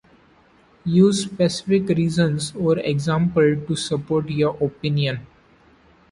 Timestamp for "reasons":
1.89-2.55